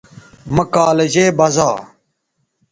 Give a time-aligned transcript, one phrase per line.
[0.53, 1.69] مہ کالجے بزا